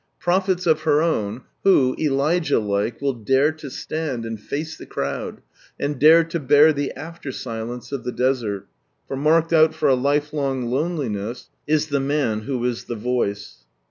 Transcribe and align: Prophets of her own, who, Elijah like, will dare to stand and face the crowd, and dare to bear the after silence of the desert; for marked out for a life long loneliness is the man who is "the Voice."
Prophets 0.19 0.65
of 0.65 0.81
her 0.81 1.03
own, 1.03 1.41
who, 1.63 1.95
Elijah 1.99 2.57
like, 2.57 2.99
will 3.03 3.13
dare 3.13 3.51
to 3.51 3.69
stand 3.69 4.25
and 4.25 4.41
face 4.41 4.75
the 4.75 4.87
crowd, 4.87 5.41
and 5.79 5.99
dare 5.99 6.23
to 6.23 6.39
bear 6.39 6.73
the 6.73 6.91
after 6.97 7.31
silence 7.31 7.91
of 7.91 8.03
the 8.03 8.11
desert; 8.11 8.65
for 9.07 9.15
marked 9.15 9.53
out 9.53 9.75
for 9.75 9.87
a 9.87 9.93
life 9.93 10.33
long 10.33 10.65
loneliness 10.65 11.51
is 11.67 11.89
the 11.89 11.99
man 11.99 12.39
who 12.39 12.65
is 12.65 12.85
"the 12.85 12.95
Voice." 12.95 13.57